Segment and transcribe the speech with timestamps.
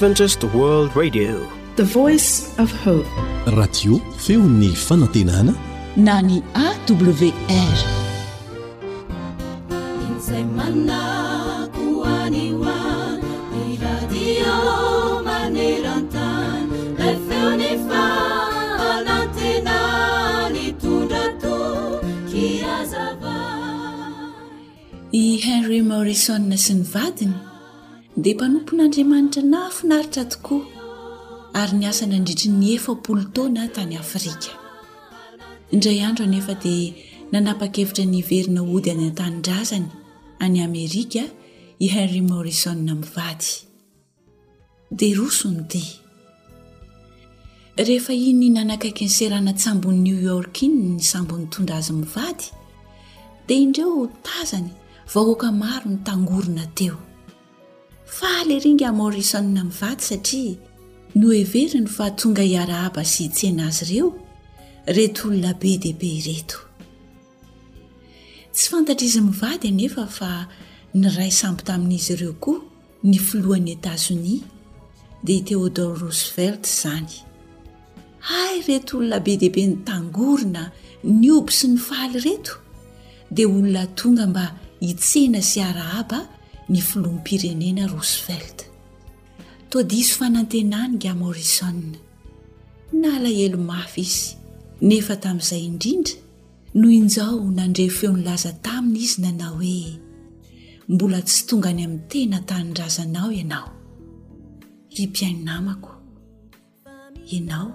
[0.00, 1.38] radio
[4.16, 5.54] feony fanatenana
[6.06, 7.30] nany awri
[25.48, 27.49] henry morrison na sy ny vadiny
[28.22, 30.64] dia mpanompon'andriamanitra nafinaritra tokoa
[31.60, 34.50] ary ny asa nandritry ny efapolo taona tany afrika
[35.72, 36.92] indray andro nefa dia
[37.32, 39.88] nanapakevitra nyiverina ody ny tanindrazany
[40.44, 41.22] any amerika
[41.78, 43.50] i henry morison mnvady
[44.90, 45.82] dia rosony ti
[47.76, 52.44] rehefa iny nanakaiky ny serana tsambony new york iny ny sambon'ny tondrazy mivady
[53.46, 54.70] dia indreo tazany
[55.14, 56.96] vahoaka maro ny tangorona teo
[58.18, 60.54] faly ringy amorisona m vady satria
[61.20, 64.08] no everiny fa tonga hiara haba sy hitsena azy ireo
[64.96, 66.58] reto olona be dehibe ireto
[68.54, 70.30] tsy fantatra izy mivady anefa fa
[71.00, 72.58] ny ray samby tamin'izy ireo koa
[73.08, 74.44] ny filohan'ny etazonia
[75.26, 77.14] dia théodor rosevelt zany
[78.30, 80.62] hay reto olona be dehibe ny tangorona
[81.20, 82.54] ny oby sy ny faly reto
[83.34, 84.44] dia olona tonga mba
[84.88, 86.20] hitsena sy ara haba
[86.70, 88.58] ny filoampirenena rosevelt
[89.72, 91.78] toadiso fanantenany gamorison
[93.00, 94.26] na alahelo mafy izy
[94.88, 96.14] nefa tamin'izay indrindra
[96.78, 99.76] noho inzao nandre feonilaza taminy izy nanao hoe
[100.92, 103.70] mbola tsy tonga any amin'ny tena tanyrazanao ianao
[104.94, 105.90] fimpiainonamako
[107.36, 107.68] ianao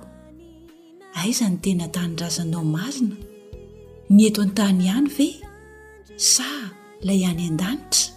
[1.21, 3.15] aiza ny tena tanyndrazanao mazina
[4.13, 5.27] ny eto an-tany ihany ve
[6.33, 6.47] sa
[7.03, 8.14] ilay iany an-danitra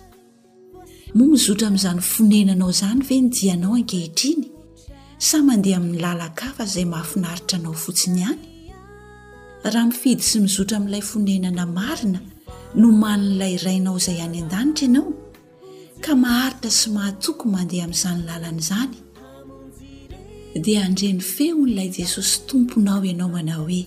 [1.15, 4.43] moa mizotra ami'izany fonenanao zany vendianao ankehitriny
[5.19, 8.43] sa mandeha amin'ny lala ka fa izay mahafinaritra anao fotsiny ihany
[9.73, 12.21] raha mifidy sy mizotra ami'ilay fonenana marina
[12.81, 15.11] no manin'ilay rainao izay any an-danitra ianao
[16.05, 18.95] ka maharitra sy mahatoky mandeha amin'izany lalan'izany
[20.67, 23.81] dia andren'ny fe on'ilay jesosy tomponao ianao mana hoe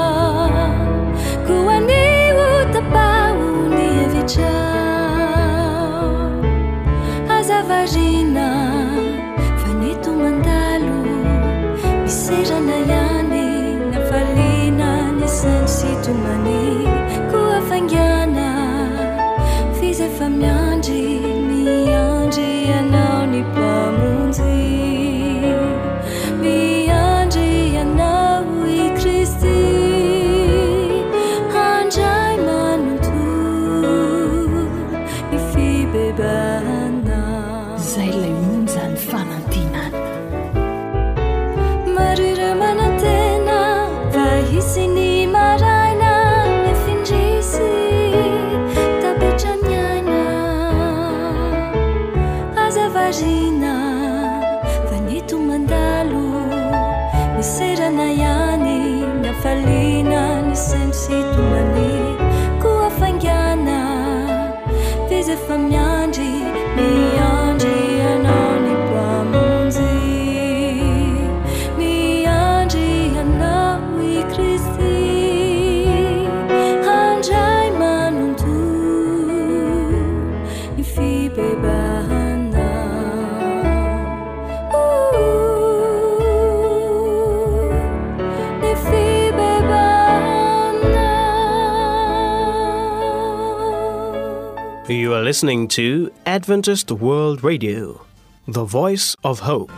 [94.99, 98.01] youare listening to adventist world radio
[98.49, 99.71] the voice of hope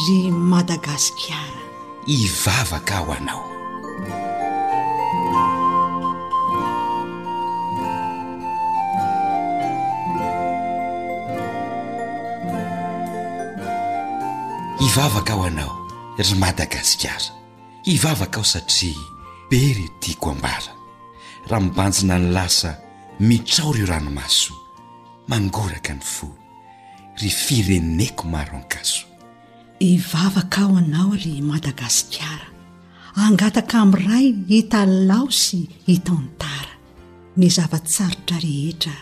[0.00, 0.18] ry
[0.50, 1.60] madagaskara
[2.24, 3.42] ivavaka o anao
[14.88, 15.72] ivavaka ho anao
[16.20, 17.30] ry madagasikara
[17.94, 19.10] ivavakao satria
[19.52, 20.72] bery tiako ambara
[21.48, 22.76] raha mbanjina ny lasa
[23.20, 24.54] mitrao ry o ranomaso
[25.28, 26.26] mangoraka ny fo
[27.20, 29.04] ry fireneko maro ankaso
[29.80, 32.46] ivavaka aho anao ry madagasikara
[33.14, 36.72] angataka amin'nray hitalao sy hitantara
[37.36, 38.96] ny zavatsarotra rehetra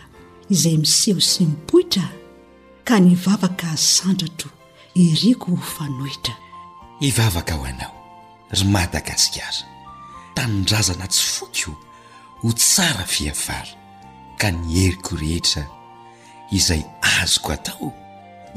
[0.52, 2.06] izay miseho sy mipoitra
[2.84, 4.50] ka ni vavaka sandratro
[5.04, 6.34] iriko ho fanohitra
[7.08, 7.94] ivavaka aho anao
[8.52, 9.62] ry madagasikara
[10.42, 11.70] anidrazana tsy foko
[12.42, 13.72] ho tsara fiavara
[14.40, 15.62] ka ny heriko rehetra
[16.56, 16.82] izay
[17.20, 17.88] azoko atao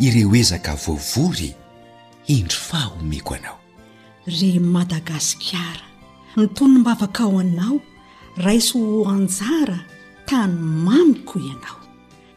[0.06, 1.50] ireo ezaka vovory
[2.38, 3.58] indro fahomeko anao
[4.36, 5.86] ry madagasikara
[6.40, 7.78] ny toy ny mbavaka ho anao
[8.44, 9.80] raiso ho anjara
[10.30, 11.80] tany mamiko ianao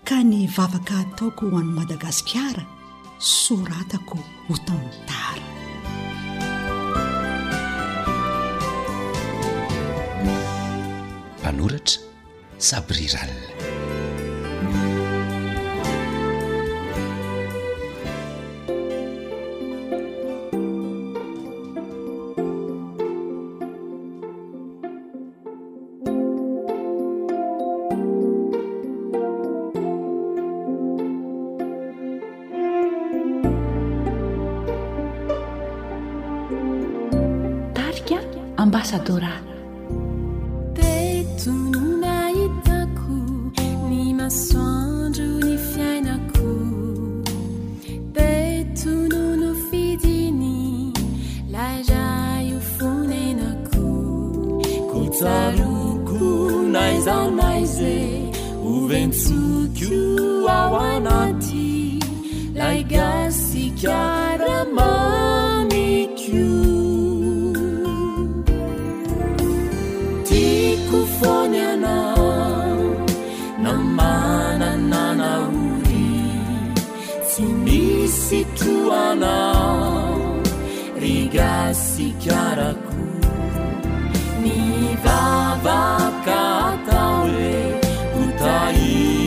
[0.08, 2.62] ka ny vavaka ataoko ho an madagasikara
[3.36, 4.16] soratako
[4.48, 5.45] ho tantara
[11.48, 11.98] anuret
[12.58, 13.34] sabriral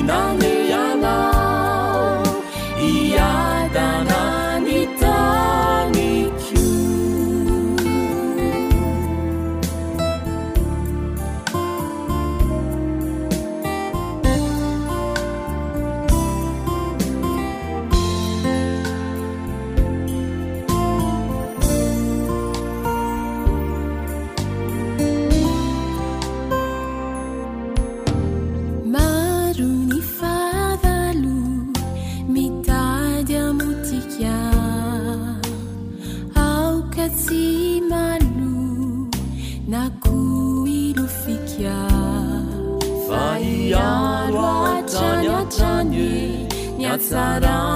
[0.09, 0.58] 到你
[47.09, 47.68] سر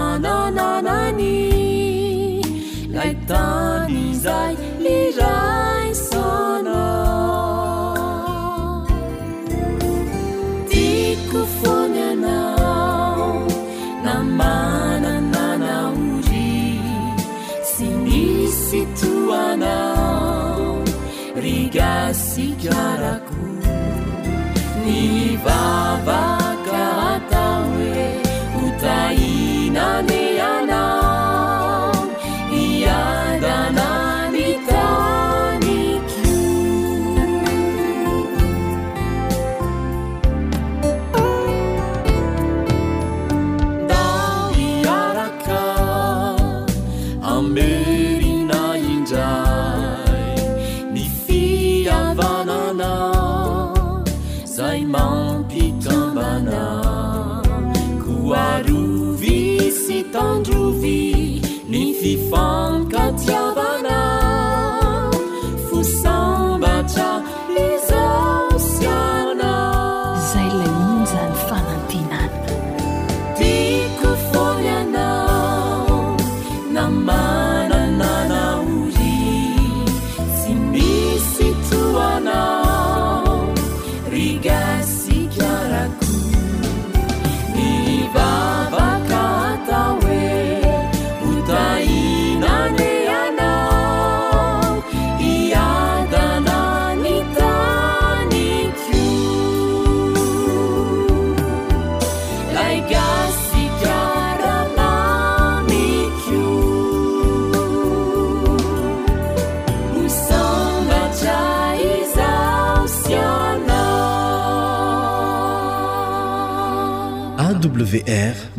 [62.33, 62.97] 放个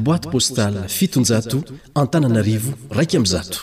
[0.05, 1.59] boite postal fitonjato
[2.01, 3.59] antananaarivo raiky amin' zato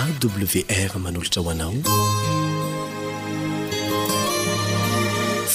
[0.00, 1.76] awr manolatra hoanao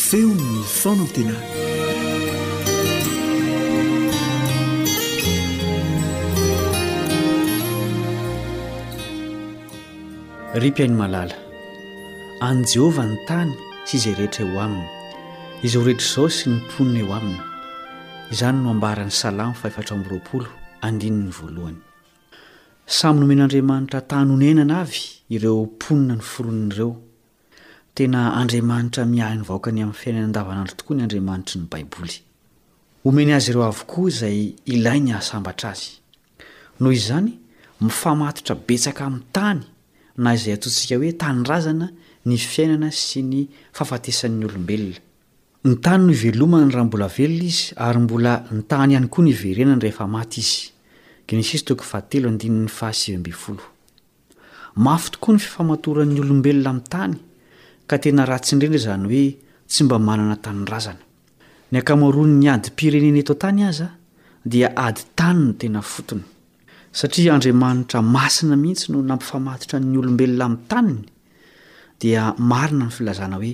[0.04, 1.36] feony nofonantena
[10.62, 11.36] ry pi ainy malala
[12.50, 13.52] any jehova ny tany
[13.88, 15.03] sy izay rehetra eho aminy
[15.64, 17.38] iz o rehetra izao sy ny mponina eo aminy
[18.34, 20.50] izany noambarany salamy faheftrambroaolo
[20.86, 21.76] andinny valohy
[22.98, 25.00] samy no omen'andriamanitra tany onenana avy
[25.36, 26.92] ireo mponina ny foron'ireo
[27.96, 32.16] tena andriamanitra miahiny vahokany amin'ny fiainany ndavanandry tokoa ny andriamanitry ny baiboly
[33.04, 34.38] homeny azy ireo avokoa izay
[34.76, 35.92] ilay ny hahasambatra azy
[36.80, 37.32] noho izzany
[37.82, 39.62] mifamatotra betsaka amin'ny tany
[40.24, 41.88] na izay atontsika hoe tanrazana
[42.28, 43.38] ny fiainana sy ny
[43.76, 45.00] fahafatesan'ny olombelona
[45.64, 50.52] ny tany no ivelomany rahambola velona izy ary mbola ntanyihany koa nyiverenanyramaty iz
[54.76, 57.16] mafy tokoa ny fifamatoran'ny olombelona min'ny tany
[57.88, 59.28] ka tena ra tsindrendra zany hoe
[59.70, 61.00] tsy mba manana tanyrazana
[61.72, 63.90] ny akamaroan'ny adympirenena eto ntany azya
[64.52, 66.24] dia ady tany no tena fotony
[66.92, 71.04] satria andriamanitra masina mihitsy no nampifamatotra'ny olombelona min'ny taniny
[72.02, 73.54] dia marina ny filazana hoe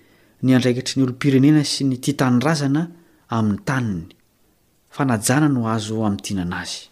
[0.43, 2.87] ny andraikitry ny olom-pirenena sy ny titandrazana
[3.31, 4.13] amin'ny taniny
[4.91, 6.87] fanajana no azo amin'ny tianana azy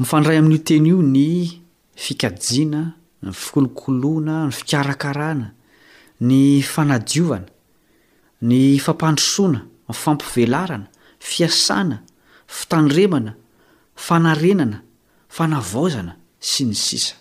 [0.00, 1.60] mifandray amin'io teny io ny
[1.94, 2.80] fikajiana
[3.22, 5.52] ny fikolokoloana ny fikarakarana
[6.20, 7.46] ny fanadiovana
[8.42, 10.86] ny fampandrosoana nyfampivelarana
[11.18, 11.96] fiasana
[12.58, 13.34] fitandremana
[14.06, 14.82] fanarenana
[15.36, 16.16] fanavazana
[16.50, 17.14] sy ny sisa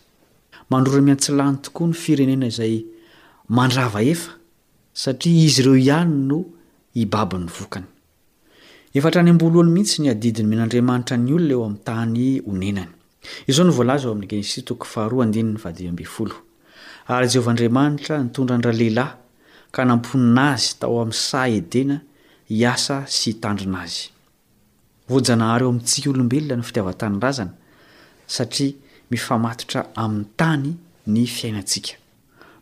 [0.69, 2.75] mandrora miantsilany tokoa ny firenena izay
[3.49, 4.38] mandrava efa
[4.93, 6.45] satria izy ireo ihany no
[6.95, 7.85] ibabin'ny vokany
[8.93, 12.91] efatra any ambolo hany mihitsy ny adidiny men'andriamanitra ny olona eo amn'ny tany onenany
[13.55, 14.27] zao n vlzoamin'ny
[15.79, 16.35] genohad
[17.15, 19.13] ary jehovaandriamanitra nitondrandralehilahy
[19.71, 22.01] ka namponinazy tao amin'ny sa edena
[22.49, 24.09] hiasa sy hitandrina azy
[25.09, 27.53] vojanahary eo amintsika olombelona no fitiavatanyrazana
[28.27, 28.73] satria
[29.11, 30.73] mifamatotra amin'ny tany
[31.09, 31.98] ny fiainatsika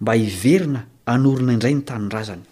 [0.00, 2.42] mba iverina anorina indray nytanirazany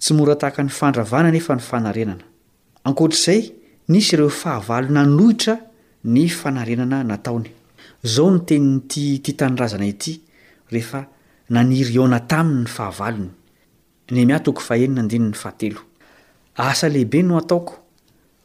[0.00, 2.24] tsy mora tahaka ny fandravanany efa ny fanarenana
[2.86, 3.40] ankotr'zay
[3.92, 5.54] nisy ireo fahavalona anohitra
[6.04, 7.04] ny fanarenana
[14.26, 17.72] nataoyehibe no ataoko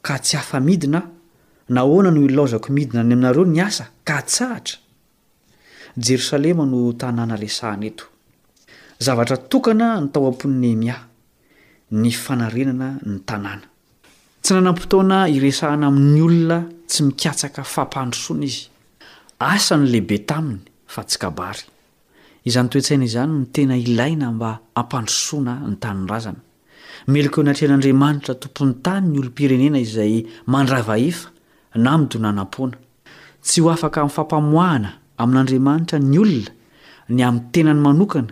[0.01, 1.01] ka tsy afa midina
[1.70, 4.77] naoana no ilaozako midina ny aminareo ny asa ka tsahatra
[5.98, 8.03] jerosalema no tananalesahaneto
[9.00, 10.95] zavatra tokana nytao am-pon''nymiay
[12.01, 13.65] ny fanarenana ny tanàna
[14.43, 16.59] tsy nanam-potoana iresahana amin'ny olona
[16.89, 18.63] tsy mikatsaka fampandrosoana izy
[19.51, 20.62] asany lehibe taminy
[20.93, 21.63] fa tsy kabary
[22.47, 26.41] izany toetsaina izany ny tena ilaina mba ampandrosoana ny tannrazana
[27.12, 30.13] meloka eo anatrean'andriamanitra tompony tany ny olompirenena izay
[30.51, 31.29] mandrava hefa
[31.83, 32.77] na midonanam-poana
[33.45, 34.89] tsy ho afaka min'ny fampamoahana
[35.23, 36.51] amin'andriamanitra ny olona
[37.15, 38.31] ny amin'ny tenanymanokana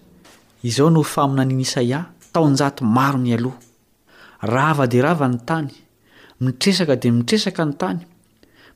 [0.63, 3.59] izao no famina aniany isaia taonjato maro ny aloha
[4.41, 5.69] rava-dia ravany tany
[6.39, 7.99] mitresaka dia mitresaka ny tany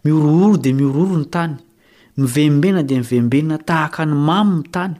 [0.04, 1.54] miorohoro dia miorooro ny tany
[2.18, 4.94] miveimbena dia miveimbena tahaka ny mamy ny tany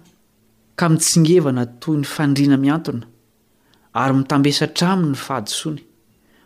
[0.76, 3.06] ka mitsingevana toy ny fandriana miantona
[4.02, 5.82] ary mitambesatra aminy ny fadysony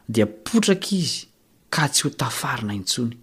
[0.08, 1.26] dia potraka izy
[1.70, 3.16] ka tsy hotafarina intsony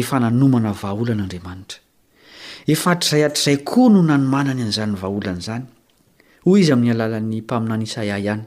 [0.00, 1.78] efa nanomana vahaholan' andriamanitra
[2.74, 5.64] efa atr'zay hatr'zay koa no nanomanany an'izany vahaolana izany
[6.44, 8.44] hoy izy amin'ny alalan'ny mpaminany isaia ihany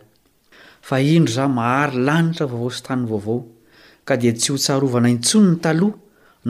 [0.88, 3.40] fa indro za mahary lanitra vaovao sy tan vaovao
[4.08, 5.98] ka dia tsy hotsarovana intsony ny taloha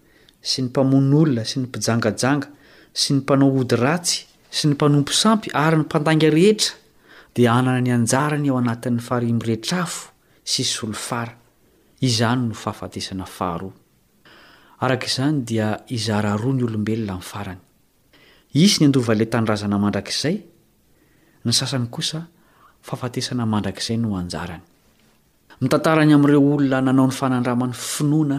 [0.42, 2.46] sy ny mpamon' olona sy ny mpijangajanga
[2.94, 6.74] sy ny mpanao ody ratsy sy ny mpanompo sampy ary ny mpandanga rehetra
[7.34, 10.10] dia anana ny anjarany eo anatin'ny faharimrehtr afo
[10.44, 11.34] ssyolofara
[12.02, 15.50] iznyno fahafatesana fahaoain d
[15.94, 17.38] zhoa ny olobelonamyfy
[18.58, 19.26] a zanriy
[21.54, 21.78] aesa
[25.60, 28.38] ndrizay noyyam'reo olona nanaony fanandramany finoana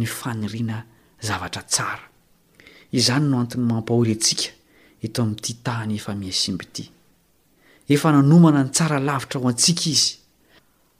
[0.00, 0.60] ny fainarny
[3.20, 4.50] noantnymampahoy atsika
[5.06, 10.10] eto am't tahny efmiha simitnanomana ny tsara lavitra ho antsika izy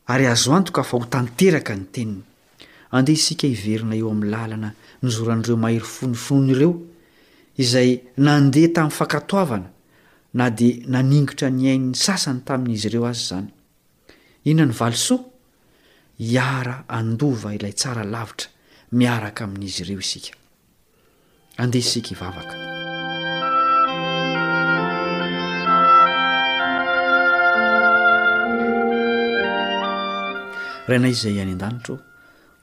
[0.09, 2.23] y azoantoka fa ho tanteraka ny teniny
[2.97, 4.69] andeh isika iverina eo am'nylalana
[5.05, 6.71] nyzoran'ireomaery fonifonyireo
[7.63, 7.89] izay
[8.27, 9.69] nandeha tamin'ny fakatoavana
[10.39, 13.49] na di naningotra ny hain'ny sasany tamin'izy ireo azy zany
[14.51, 15.21] inonany valisoa
[16.31, 18.49] hiara andova ilay tsara lavitra
[18.97, 20.33] miaraka amin'izy ireo isika
[21.61, 22.55] andeha isika ivavaka
[30.89, 31.97] rainay zay any an-danitro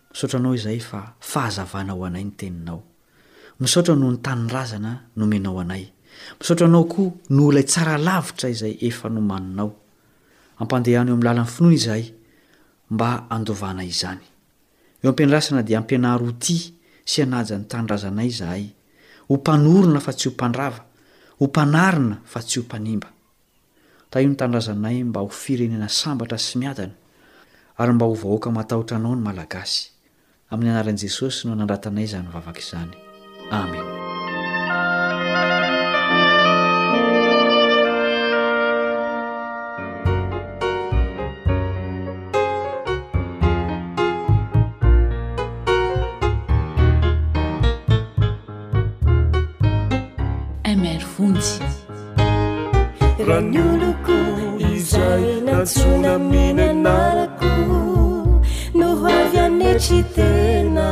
[0.09, 0.99] misaotra anao izay fa
[1.31, 2.79] fahazavanao anay ny teninao
[3.61, 5.83] misaotra no nytanyrazana nomenao anay
[6.41, 9.69] misaotra anao koa no olay tsara lavitra izay efa no maninao
[10.61, 12.03] ampandehany e ami'y lalan'ny finoa izay
[12.93, 14.23] mba andovanaizany
[15.03, 16.55] eo ampiandrasana dia ampianary ho ty
[17.05, 18.63] sy anaja ny tandrazanay izahay
[19.27, 20.81] ho mpanorona fa tsy ho mpandrava
[21.39, 23.09] ho mpanarina fa tsy ho mpanimba
[24.09, 26.95] taio ny tandrazanay mba ho firenena sambatra sy miatana
[27.77, 29.91] ary mba ho vahoaka matahotra anao ny malagasy
[30.49, 32.95] amin'ny anaran'i jesosy no anandratanay izany vavaka izany
[33.51, 33.92] amen
[53.37, 54.15] anyoloko
[54.75, 57.51] izainasunamin anarako
[58.79, 60.89] nohoavyanetitena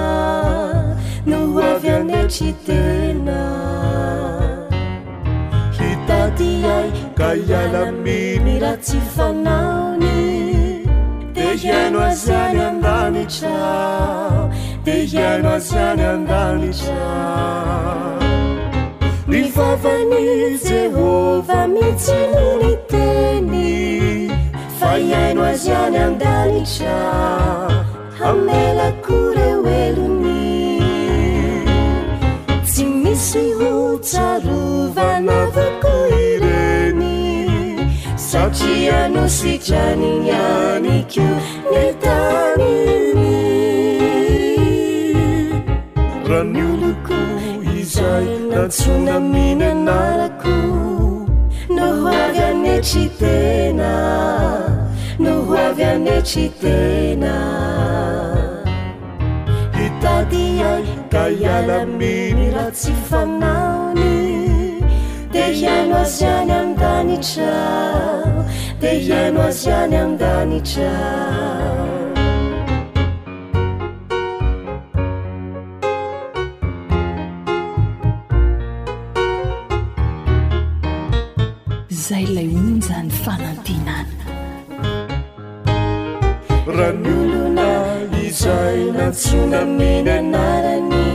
[1.32, 3.40] nohoavyanetitena
[5.80, 6.90] hitadiai
[7.22, 10.18] kayalamimiratsi fanaoni
[11.36, 11.98] teaa
[19.32, 23.54] nyvavany zehova mitsy ny ny teny
[24.80, 26.98] fa iaino azy any andalitra
[28.20, 30.84] hamelako re oelony
[32.68, 37.20] tsy misy hotsarova navako ireny
[38.28, 41.32] satriano sitrany nyany kio
[41.72, 43.40] nytaniny
[46.30, 46.81] ranyo
[48.50, 50.56] natsona miny anarako
[51.76, 53.92] no hoaga anetry tena
[55.24, 57.34] no hoava anetry tena
[59.78, 64.14] hitadyay ka iala miny rah tsy fanaony
[65.34, 67.54] di hiaino azyany adanitra
[68.82, 70.94] de hiaino azyany adanitra
[89.22, 91.14] tsona minaanarany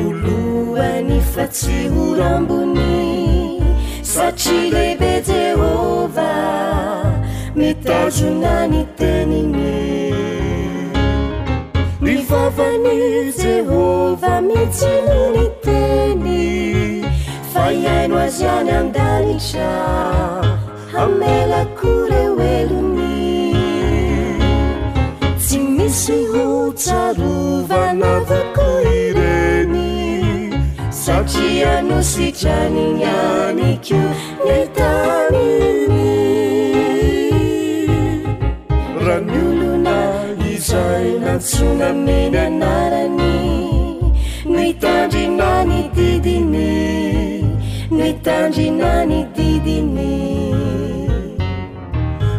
[0.04, 2.90] olohany fatsy horaambony
[4.14, 6.30] satri lehbe jehova
[7.60, 9.76] mitanjona ny teniny
[12.06, 12.92] mifavany
[13.46, 17.03] jehova mitsynni teny
[17.54, 19.68] fa iaino azy any amdaritra
[21.02, 23.12] amela kore hoelony
[25.42, 29.80] tsy misy hotsarova natako ireny
[31.02, 34.00] satria no sitrany nyani ko
[34.46, 36.12] nytanini
[39.06, 39.96] raanyolona
[40.54, 43.32] izay natsona meny anarany
[44.54, 47.23] noitandrinany didiny
[48.04, 49.96] mitandinani didin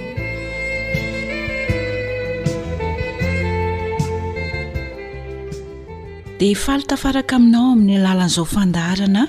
[6.41, 9.23] di falitafaraka aminao amin'ny lalan'izao fandarana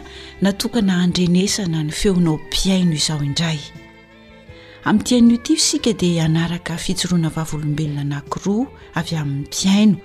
[0.45, 3.59] na tokana andrenesana ny feonao mpiaino izao indray
[4.89, 8.65] amin'ytiain'io tio isika dia anaraka fitsoroana vavolombelona nakiroa
[8.99, 9.97] avy amin'ny mpiaino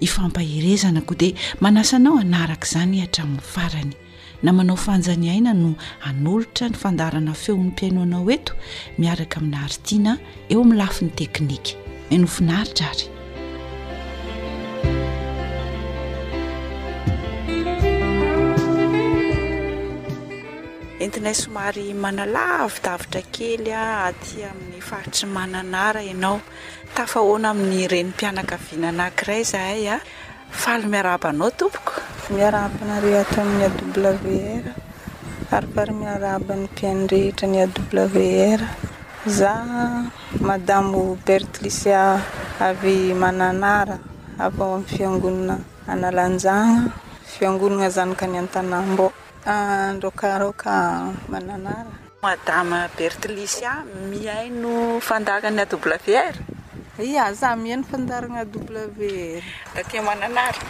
[0.00, 3.92] hifampaherezana ko dia manasa anao anaraka izany hatramin'ny farany
[4.42, 5.70] na manao fanjaniaina no
[6.08, 8.52] anolotra ny fandarana feon'nympiainoanao eto
[9.02, 10.12] miaraka amina haritiana
[10.52, 11.70] eo amin'ny lafin'ny teknika
[12.10, 13.15] menofinaritraary
[21.04, 24.16] entinay somary manalavydavitra kely at
[24.48, 26.36] amin'ny faritry manaara anao
[26.96, 29.96] tafahoana amin'ny renimpianakavina anakiray zahaya
[30.62, 31.92] faly miarabanao tompoko
[32.36, 33.66] miarapana re ataaminny
[34.02, 34.64] w r
[35.58, 37.66] aryfary miarahabany pianrehetra ny a
[38.16, 38.18] w
[38.60, 38.60] r
[39.38, 39.64] zah
[40.48, 42.02] madamo bertlisia
[42.70, 43.96] avy mananara
[44.46, 45.54] aveo aminny fiangonana
[45.92, 46.80] analanjagna
[47.34, 48.98] fiangonana zanaka ny antanamb
[49.46, 50.74] adrokarka
[51.30, 55.98] mananaramadama berte lisia miaino fandanany a bew r
[57.28, 59.82] a zah mihaino fandarana bew ra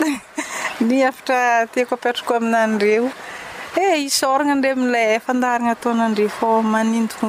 [0.86, 3.08] ny fatratiako pitrako aminadreo
[3.76, 7.26] e eh, isorana ndre amla fandaharana ataonadre fô mannto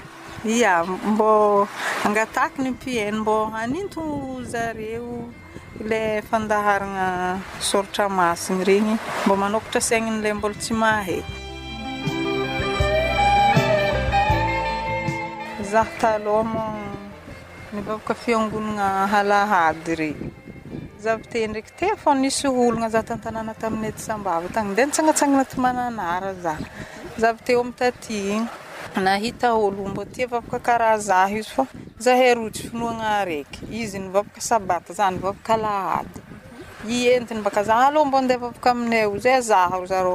[0.73, 1.31] a mbô
[2.07, 4.91] angatak ny pien mbô anntoo zare
[6.19, 7.07] afandaharana
[7.71, 8.91] soatraainaegny
[9.25, 11.43] mb manokatra anala mbola tsy aha
[15.75, 15.85] za
[16.35, 16.39] ô
[17.83, 20.15] vavaka faonnaaayee
[21.53, 23.93] ndakyfôylognaza tantanatamina
[24.27, 25.53] aava tan ndetsaatsaanat
[26.11, 27.69] aaazaavteam
[29.15, 34.41] ahiolomb ti vavaka karah zah izyfôzaha osy finoana aky izy nyvavaka
[34.77, 40.15] atzavavaka aadyiey bakazaobndevavaka aminay zazah e a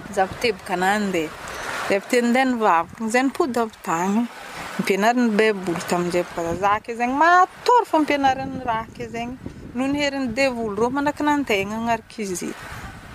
[0.15, 1.33] zavitebaka nandeha
[1.87, 4.17] ze piteindeha nivavakan ze nipodyavytany
[4.77, 9.33] ampianarany baiboly taminjaybakaa zaka e zegny matory fa mpianarany raaka e zegny
[9.75, 12.51] no niheriny devoly rô mandaka nantegna agnarak' izy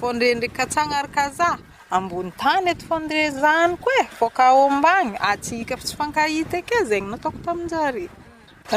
[0.00, 1.48] fôndrendraiky ka tsagna arakaza
[1.96, 7.06] ambony tany ety fondre zanyko e fô ka ombagny atsika fa tsy fankahita ake zegny
[7.10, 8.04] natako taminjare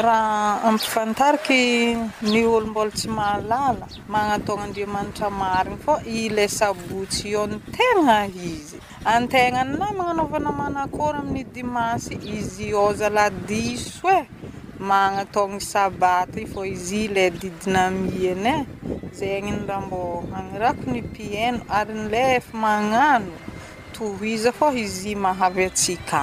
[0.04, 1.62] raha ampifantaraky
[2.30, 8.18] ny olombola tsy malala magnatagna andriamanitra marina fô ila sabotsy ion tegngna
[8.52, 8.78] izy
[9.14, 14.18] antegnanamagnanaovana manakory amin'ny dimansy izy ôza la disoe
[14.80, 18.64] magna ataona sabata i fô izy y la didina miany e
[19.18, 20.00] zegny n raha mbô
[20.36, 23.30] ani rako ny pieno ary nla efa magnano
[23.94, 26.20] toho iza fô izy y mahavy atsika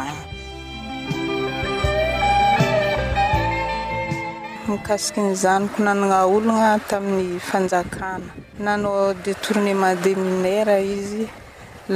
[4.71, 8.29] nkasika ny zanoko nanana olagna tamin'ny fanjakana
[8.63, 11.23] nanao de tourne mandea minera izy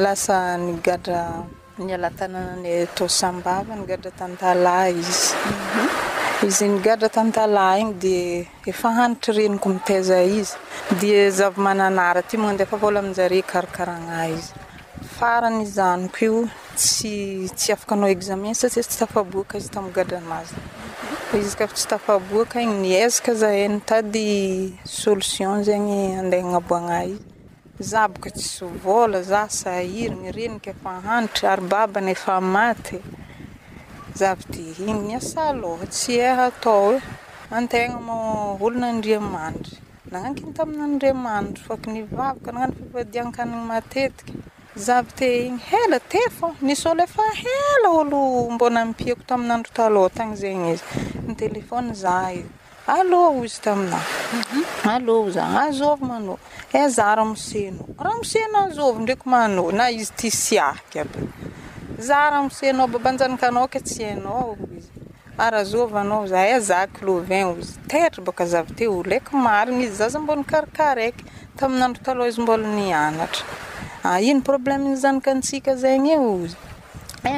[0.01, 1.21] lasa nygadra
[1.83, 4.61] ny alatanaany ata sambava nygadra tantal
[4.93, 5.89] izy mhm.
[6.47, 7.93] izyngadra tana iny
[8.65, 25.63] defahantry reniko miteza izydzavymanaara tymndeala ajare karakaranafaranako iosytsyafakanao eamen satsitsy tafaboaka izytamgadraazzyksy tafaoaka inyzaka zahatadsotion
[25.67, 27.30] zegny andeanaboana izy
[27.81, 30.65] za baka tsisy vôla zasahiryny renik
[31.05, 32.99] hanitra aryabanzavyte
[34.71, 36.75] igny niasaloha tsy ehata
[37.57, 48.17] antegnamolo nadrimandranankiny taminadrimandr fôkavavakananaofaadiakana matetkzavy te igny hela tefô nisy ôlo efa hela ôlo
[48.53, 50.85] mbonampiako taminandro talotagny zegny izy
[51.27, 52.45] nytelefony za io
[52.87, 54.01] alô ozy taminay
[54.33, 54.63] mhm.
[54.89, 56.37] alô zya azovy ah, manô
[56.73, 59.49] a eh, zara mosena raha mosenoy ndraky aa
[61.99, 62.87] zyaakmbaidraino
[74.51, 76.09] problemenyzanakantsika zeny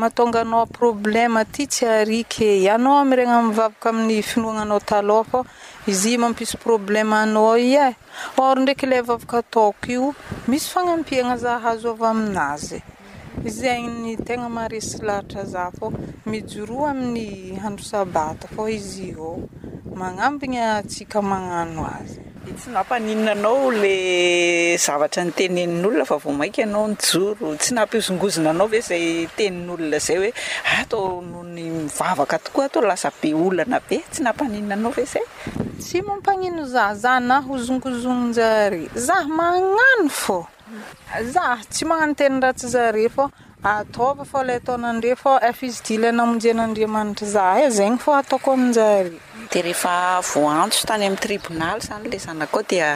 [0.00, 5.38] mahatongagna problèma ty tsy aryke ianao amregna mivavaka amin'ny finoagnanao talôha fô
[5.92, 7.86] izy i mampiso problema ana i e
[8.44, 10.08] or ndraiky la vavaka ataoko io
[10.48, 12.78] misy fagnampiagna zahazo avy aminazy
[13.44, 15.86] zegny ny tegna maresy lahatra zah fô
[16.30, 17.26] mijoroa amin'ny
[17.62, 19.30] handro sabata fô izy ô
[20.00, 27.54] manambigna atsika magnano azy tsy nampanininanao le zavatra nytenenin'olona fa vao maiky anao ny joro
[27.60, 30.32] tsy nampihozongozonanao ve zay tenin'olona zay hoe
[30.80, 35.24] ataonony mivavaka tokoa ata lasa be olana be tsy nampaniinanao ve zay
[35.80, 40.40] tsy mampagnino zahzana hozongozononjare zamagnano fô
[41.62, 49.12] ztsy mananotenrahatsy zare fôatvafla atoandrefô faizydilna amonjen'andriamanitra zah a e, zegny fô ataoko aminjare
[49.50, 52.88] de rehefa voano tany amny tribnaly zany le zanaka dia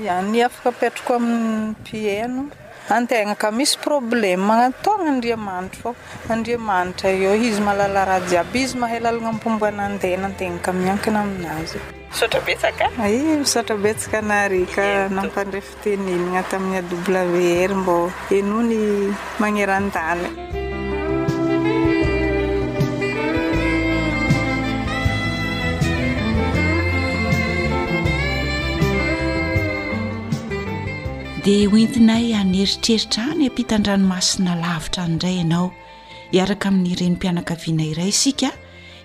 [0.00, 2.48] ya ny afaka petraka amin'ny pieno
[2.88, 9.00] antegna ka misy problème magnatogna andriamanitra fô andriamanitra eo izy mahalala raha jiaby izy mahay
[9.04, 13.16] lalagna mpomboanandehana antegna ka miankina aminazymisotra besaka i
[13.52, 14.84] sotra betsaka naareka
[15.16, 17.12] nampandra fitenenana tamin'ny a ubw
[17.64, 17.96] ar mbô
[18.36, 18.78] eno ny
[19.44, 20.24] maneran-tany
[31.42, 35.64] dia hoentinay aneritreritra ny ampihtan-dranomasina lavitra any indray ianao
[36.38, 38.50] iaraka amin'nyirenimpianakaviana iray isika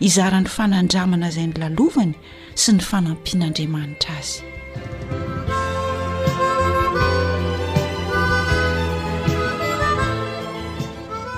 [0.05, 2.13] hizaran'ny fanandramana izay ny lalovany
[2.61, 4.45] sy ny fanampian'andriamanitra azy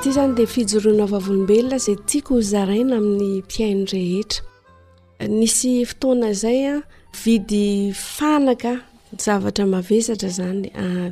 [0.01, 6.81] tya izany dia fijoronao vavolombelona zay tiako hozaraina amin'ny mpiaino rehetra nisy fotoana izay an
[7.23, 7.67] vidy
[8.15, 8.71] fanaka
[9.18, 10.66] zavatra mahavezatra zany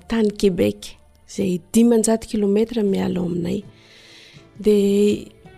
[0.10, 0.96] tany kebek
[1.30, 3.60] zay di manjaty kilometra mialao aminay
[4.66, 4.78] de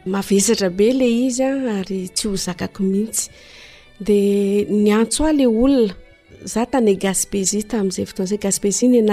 [0.06, 9.06] mavezatra be le izya ary tsy hozakakomihitsyeny anso ale olnaza tany gaspei tamzay fozaygapeiiriy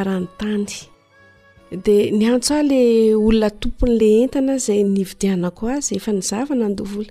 [0.00, 2.80] aanaydnyantso a le
[3.26, 7.10] olona tomponyle entana zay ni vidianako azy efa ny zavana andovola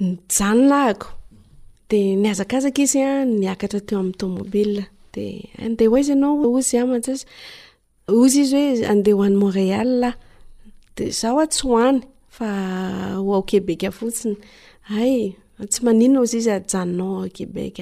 [0.00, 1.08] ny janonahako
[1.90, 4.70] de ny azakazaka izy a niakatra teo ami tômobil
[5.14, 5.24] de
[5.64, 7.18] ande hoaz anaoozy ah masay
[8.22, 10.10] ozy izy hoe andeha hoany montreala
[10.96, 11.98] de zah oa tsy hoany
[12.36, 14.36] fahoaoquebeka fotsiny
[15.62, 17.72] atsy manina ozy izyjanonaoebeey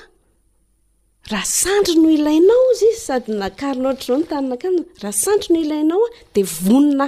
[1.31, 5.61] raha sandry noho ilainao izy izy sady nakary loatra zao no taninakan raha sandry noo
[5.65, 7.07] ilainaoa de vonina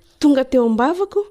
[0.23, 1.21] tonga teo am-bavako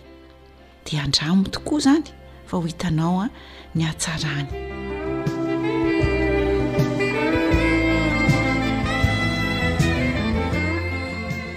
[0.86, 2.04] dia andramo tokoa izany
[2.48, 3.28] fa ho hitanao a
[3.74, 4.48] ny hatsaraany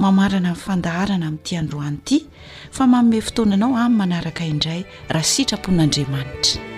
[0.00, 2.16] mamarana nfandaharana amin'nyiti androanyity
[2.76, 4.80] fa manome fotoananao amin'ny manaraka indray
[5.12, 6.69] raha sitrapon'andriamanitra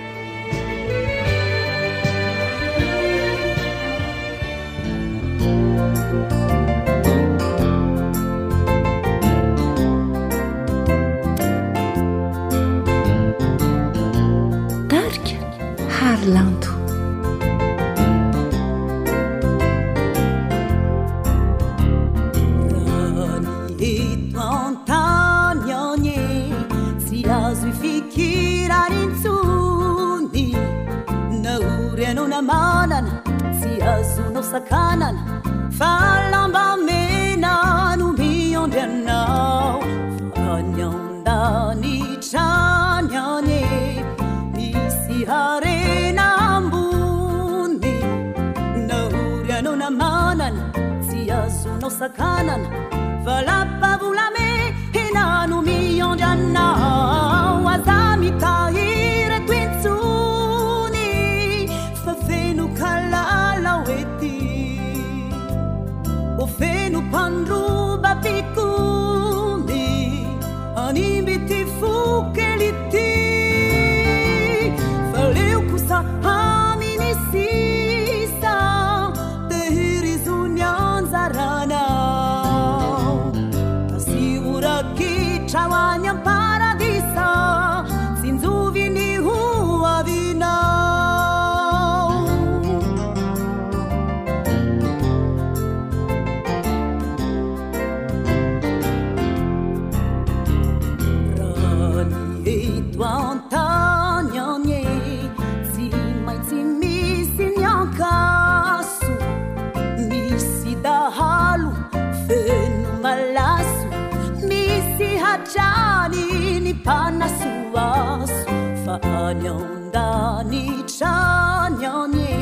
[119.35, 122.37] nyandani tranyanye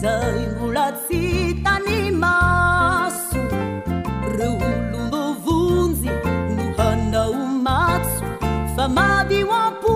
[0.00, 3.38] zayvola tsitani maso
[4.38, 6.10] rohlolovonzi
[6.56, 7.34] no hanao
[7.66, 8.22] matso
[8.76, 9.94] famadiwapo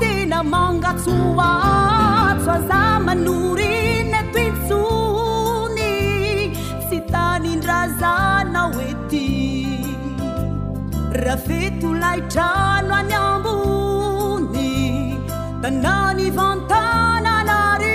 [0.00, 5.92] tena mangatsu watsoazamanorine toitsoni
[6.86, 9.28] tsitanindrazanaweti
[11.26, 13.31] rafeto laitranoa
[15.80, 17.92] ناني فانتان ناري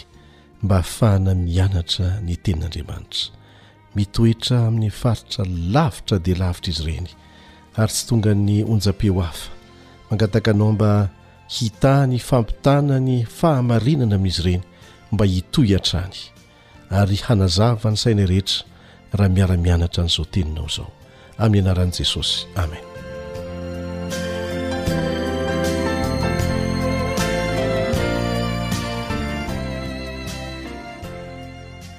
[0.63, 3.29] mba hahafahana mianatra ny tenin'andriamanitra
[3.97, 7.09] mitoetra amin'ny faritra lavitra dia lavitra izy ireny
[7.77, 9.51] ary tsy tonga ny onja-peo hafa
[10.11, 11.09] mangataka anao mba
[11.57, 14.63] hitany fampitanany fahamarinana amin'izy ireny
[15.13, 16.17] mba hitoy an-trany
[16.91, 18.65] ary hanazava ny saina rehetra
[19.13, 20.91] raha miara-mianatra an'izao teninao izao
[21.39, 22.94] amin'ny ianaran'i jesosy amen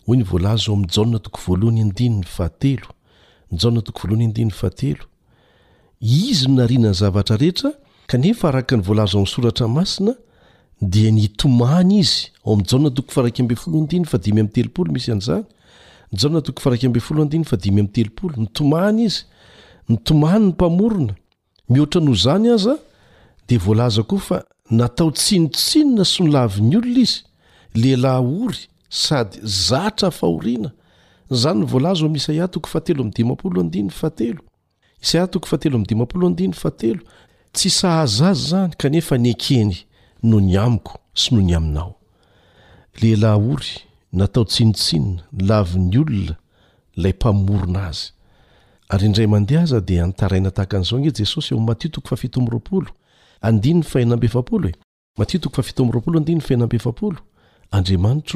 [0.06, 2.90] hoy ny voalaz ao amin'nyjana toko voalohany andininy fahatelo
[3.52, 5.04] yjanna toko volohany andinin'ny fahatelo
[6.00, 7.70] izy no naharianany zavatra rehetra
[8.06, 10.14] kanefa araka ny voalaza amin'nysoratra masina
[10.82, 12.90] de ny tomany izy oaooooany
[19.88, 21.14] i ntomany ny mpamorona
[21.70, 22.74] mihoatra no zany aza
[23.48, 24.38] de volaza koa fa
[24.76, 27.14] natao tsinotsinona sy nylaviny olona izy
[27.74, 28.58] lehlahy ory
[28.88, 30.68] sady zatra fahorina
[31.42, 33.74] zany voalaza o am'isaaoteteo
[37.54, 39.74] tsy sahaz azy zany kanefa ny keny
[40.22, 41.94] no ny amiko sy no ny ainao
[43.02, 43.70] lehlahy ory
[44.12, 46.36] natao tsinotsinna laviny olona
[46.96, 48.10] lay mpamorona azy
[48.88, 51.54] ary indraymandeh za de nainathaan'zao y jesosy
[57.72, 58.34] otaadat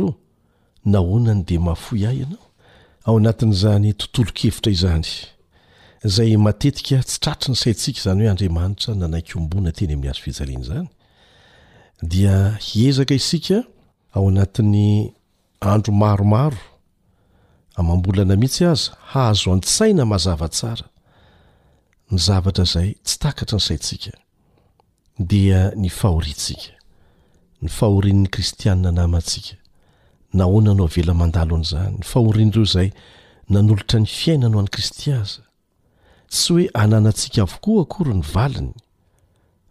[0.87, 2.47] naonany de mahfahyanao
[3.07, 5.07] aanatn'zany tontolo keitra izany
[6.15, 10.89] zay matetika tsy tratri ny saitsika zany hoe andrimanitra nanaikyombona teny amin'y azo fijaliany zany
[12.03, 13.65] dia hiezaka isika
[14.15, 15.13] ao anatin'ny
[15.61, 16.57] andro maromaro
[17.77, 20.87] amambolana mihitsy aza hahazo an-tsaina mazava tsara
[22.11, 24.13] ny zavatra izay tsy takatra ny saintsika
[25.31, 26.73] dia ny fahorintsika
[27.63, 29.55] ny fahorian'ny kristianina namantsika
[30.39, 32.91] nahoana anao velamandalo an'izany ny fahorian'direo izay
[33.53, 35.43] nanolotra ny fiainano an'i kristy aza
[36.33, 38.75] tsy hoe hananantsika avokoa akory ny valiny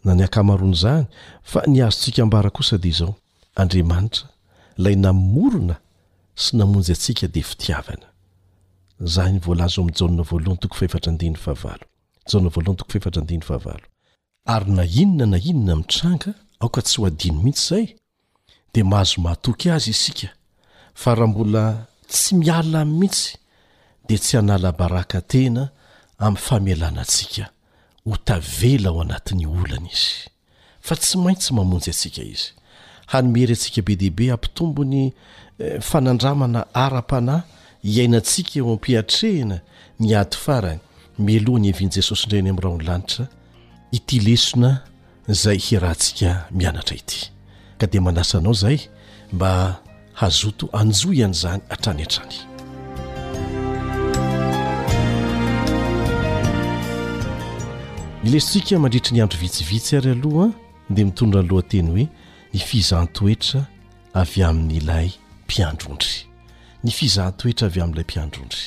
[0.06, 1.06] na ny akamaroan' zany
[1.44, 3.14] fa ny hazontsika ambara kosa dia izao
[3.62, 4.26] andriamanitra
[4.80, 5.76] ilay namorona
[6.42, 8.08] sy namonjy atsika dea fitiavana
[9.14, 11.86] zahy ny voalazo amin'n jana voalohany toko faefatra andiny vahavalo
[12.32, 13.82] jana voalohany toko fhefatra ndiny ahaval
[14.54, 16.32] ary na inona na inona mitranga
[16.64, 17.86] aoka tsy ho adiny mihitsy izay
[18.74, 20.30] dia mahazo matoky azy isika
[21.02, 21.64] fa raha mbola
[22.12, 23.28] tsy miala amin'ny mihitsy
[24.08, 25.64] dia tsy hanalabaraka tena
[26.26, 27.46] amin'ny famalanantsika
[28.06, 30.28] ho tavela ao anatin'ny olana izy
[30.86, 32.54] fa tsy maintsy mamonjy asika izy
[33.12, 35.02] hanomery atsika be dehibe ampitombony
[35.60, 37.44] eh, fanandramana ara-panahy
[37.92, 39.58] hiainantsika eo ampiatrehina
[40.02, 40.82] ny ady farany
[41.28, 43.26] milohany hevian' jesosy inreny amin'nyrah ono lanitra
[43.98, 44.72] iti lesona
[45.42, 47.20] zay hirahantsika mianatra ity
[47.80, 48.78] ka dia manasanao zay
[49.34, 49.52] mba
[50.20, 52.38] hazoto anjoihanyizany hatrany ha-trany
[58.26, 60.48] ileitsika mandritry ny andro vitsivitsy ary aloha
[60.90, 62.06] dia mitondra an lohanteny hoe
[62.54, 63.62] ny fizahntoetra
[64.22, 65.12] avy amin'n'ilay
[65.46, 66.24] mpiandrondry
[66.84, 68.64] ny fizahntoetra avy amin'n'ilay mpiandrondry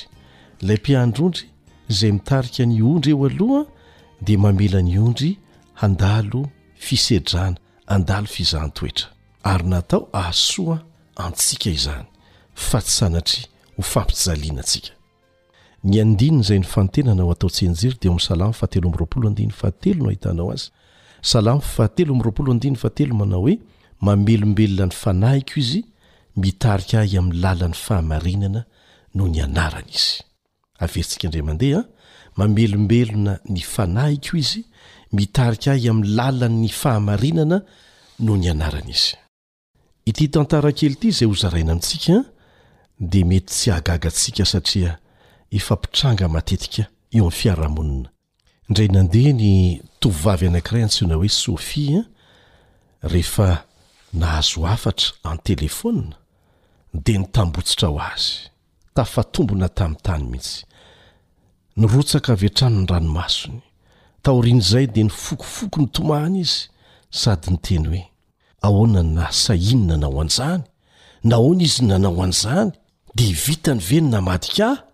[0.61, 1.49] lay mpiandrondry
[1.91, 3.63] izay mitarika ny ondry eo aloha
[4.21, 5.31] dia mamela ny ondry
[5.83, 6.45] handalo
[6.77, 9.11] fisedrana andalo fizahntoetra
[9.43, 10.79] ary natao ahsoa
[11.15, 12.07] antsika izany
[12.55, 13.43] fa tsy sanatry
[13.75, 14.98] ho fampijaliana atsika
[15.83, 20.09] ny andinna zay ny fanotenanao atao tsy enjery de msalamo fahtelo mropolo andiny fate no
[20.09, 20.83] aitnaoazysaaateointeana
[23.35, 23.59] hoe
[32.35, 34.63] mamelombelona ny fanahiko izy
[35.11, 37.61] mitarik ahy am'ny lalan'ny fahamarinana
[38.13, 38.89] nonebeona y
[40.37, 41.81] aahimitaaham'y lalany
[43.11, 44.61] amety tsy agagaika sa
[45.51, 48.09] efampitranga matetika eo ami'ny fiarahamonina
[48.69, 52.03] indray nandeha ny tovivavy anankiray antsiona hoe sofiaa
[53.03, 53.63] rehefa
[54.13, 56.13] nahazoafatra an telefôna
[56.93, 58.33] de ny tambotsitra ho azy
[58.95, 60.65] tafatombona tami'ny tany mihitsy
[61.77, 63.53] nyrotsaka avy atranony ranomasony
[64.23, 66.59] taorian' izay dia ny fokofoko ny tomahana izy
[67.09, 68.01] sady ny teny hoe
[68.65, 70.63] ahoanany nasahiny nanao anjahny
[71.23, 72.69] nahoana izy nanao anjahny
[73.15, 74.88] dea ivita ny veno na madikaahy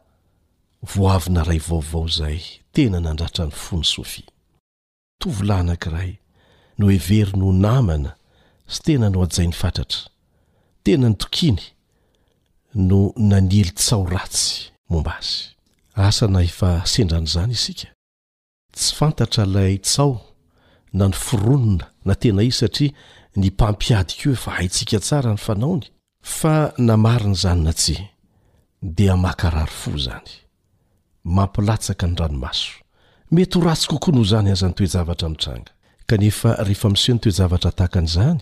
[0.93, 4.21] voavina ray vaovao izay tena nandratra ny fo ny sofi
[5.21, 6.11] tovilay nankiray
[6.77, 8.13] no hevery no namana
[8.69, 10.05] sy tena no adjai 'ny fatratra
[10.83, 11.61] tena ny tokiny
[12.89, 15.35] no nanely tsao ratsy momba azy
[16.07, 17.87] asana efa sendranaizany isika
[18.77, 20.13] tsy fantatra ilay tsao
[20.97, 22.91] na ny fironona na tena izy satria
[23.39, 25.85] ny mpampiady koa efa haintsika tsara ny fanaony
[26.39, 26.55] fa
[26.87, 27.95] namari ny izany na tsy
[28.97, 30.44] dia makarary fo izany
[31.25, 32.69] mampilatsaka ny ranomaso
[33.31, 35.71] mety ho ratsy kokoa noho zany azany toezavatra mitranga
[36.07, 38.39] kanefa rehefamseho ny toezavatra tahakan'zany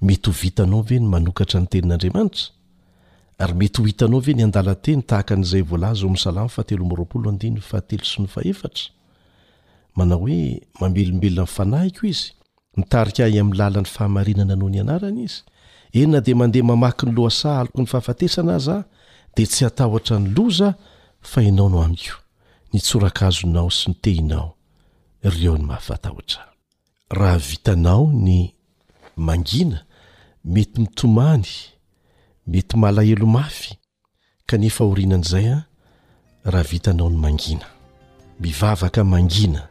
[0.00, 2.44] mety ho vitanao ve ny manokatra ny tenin'andriamanitra
[3.42, 6.14] ary mety ho hitanao ve ny andalanteny tahaka n'zay vlanao
[10.22, 10.38] hoe
[10.80, 12.26] mamelombeloa ny fanahiko izy
[12.76, 15.38] mitarika ahy amin'ny lalan'ny fahamarinana no ny anarana izy
[16.00, 18.78] enona de mandeha mamaky ny loasahaloko ny fahafatesana az a
[19.36, 20.72] de tsy atahotra ny loza
[21.26, 22.16] fahinao no amiko
[22.74, 24.50] nytsoraka azonao sy nytehinao
[25.22, 26.42] reo ny mahafatahotra
[27.10, 28.52] raha vitanao ny
[29.16, 29.82] mangina
[30.44, 31.46] mety mitomany
[32.46, 33.74] mety malahelomafy
[34.46, 35.62] kanefa horianan' izay a
[36.44, 37.66] raha vitanao ny mangina
[38.40, 39.66] mivavaka mangina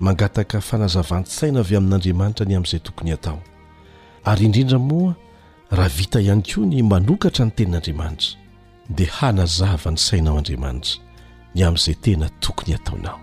[0.00, 3.42] mangataka fanazavanysaina avy amin'andriamanitra ny amin'izay tokony hatao
[4.24, 5.14] ary indrindra moaa
[5.70, 8.39] raha vita ihany koa ny manokatra ny tenin'andriamanitra
[8.90, 10.98] dia hanazava ny sainao andriamanitra
[11.54, 13.18] ny amin'izay tena tokony hataonao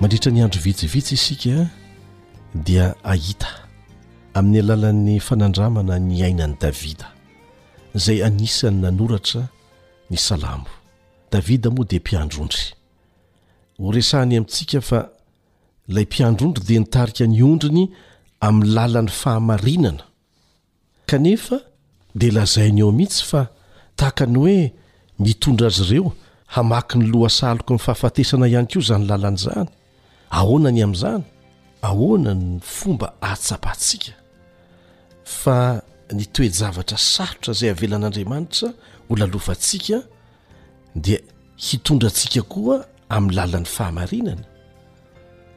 [0.00, 1.66] mandritra ny andro vitsivitsy isika
[2.54, 3.48] dia ahita
[4.34, 7.08] amin'ny alalan'ny fanandramana ny ainany davida
[7.94, 9.48] izay anisany nanoratra
[10.10, 10.66] ny salamo
[11.32, 12.74] davida moa dia mpiandrondry
[13.78, 15.08] horesahny amintsika fa
[15.88, 17.88] ilay mpiandroondry dia nitarika ny ondriny
[18.46, 20.04] amin'ny lalan'ny fahamarinana
[21.10, 21.58] kanefa
[22.20, 23.42] dia lazainy eo mihitsy fa
[23.98, 24.58] tahaka ny hoe
[25.24, 26.10] mitondra azy ireo
[26.54, 29.70] hamaky ny lohasaaloko amin'ny fahafatesana ihany ko zany lalanyizany
[30.38, 31.22] ahoanany amin'izany
[31.88, 34.12] ahoanany ny fomba ahatsapahntsika
[35.40, 35.56] fa
[36.18, 38.68] nytoejavatra sarotra izay avelan'andriamanitra
[39.08, 39.96] holalovantsika
[41.04, 41.18] dia
[41.66, 42.76] hitondra antsika koa
[43.16, 44.44] amin'ny lalan'ny fahamarinana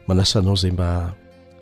[0.08, 0.88] manasanao izay mba